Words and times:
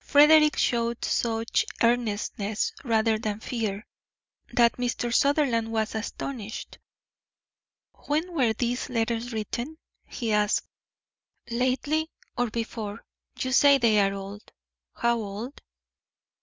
Frederick 0.00 0.58
showed 0.58 1.02
such 1.02 1.64
earnestness, 1.82 2.74
rather 2.84 3.18
than 3.18 3.40
fear, 3.40 3.86
that 4.52 4.74
Mr. 4.74 5.10
Sutherland 5.10 5.72
was 5.72 5.94
astonished. 5.94 6.78
"When 8.08 8.34
were 8.34 8.52
these 8.52 8.90
letters 8.90 9.32
written?" 9.32 9.78
he 10.04 10.32
asked. 10.34 10.66
"Lately, 11.50 12.10
or 12.36 12.50
before 12.50 13.02
You 13.40 13.52
say 13.52 13.78
they 13.78 13.98
are 14.00 14.12
old; 14.12 14.52
how 14.92 15.16
old?" 15.18 15.62